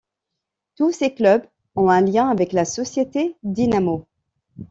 [0.77, 1.43] Tous ces clubs
[1.75, 4.07] ont un lien avec la société Dynamo.